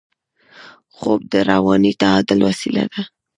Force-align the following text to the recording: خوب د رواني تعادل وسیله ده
خوب 0.95 1.19
د 1.31 1.33
رواني 1.51 1.91
تعادل 2.01 2.39
وسیله 2.49 2.83
ده 2.91 3.01